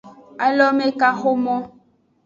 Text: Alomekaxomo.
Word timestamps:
Alomekaxomo. 0.45 1.55